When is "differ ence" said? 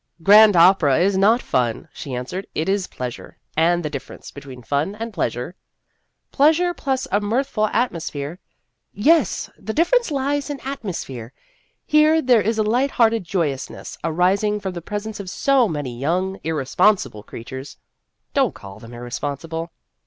3.91-4.31